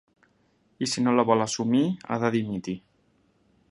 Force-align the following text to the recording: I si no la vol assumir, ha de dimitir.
I 0.85 0.87
si 0.93 1.03
no 1.07 1.13
la 1.19 1.27
vol 1.33 1.45
assumir, 1.47 1.85
ha 2.09 2.21
de 2.25 2.35
dimitir. 2.39 2.79